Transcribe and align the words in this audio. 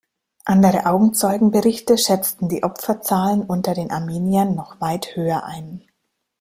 Andere 0.45 0.87
Augenzeugenberichte 0.87 1.95
schätzten 1.99 2.49
die 2.49 2.63
Opferzahlen 2.63 3.43
unter 3.43 3.75
den 3.75 3.91
Armeniern 3.91 4.55
noch 4.55 4.81
weit 4.81 5.15
höher 5.15 5.43
ein. 5.43 5.83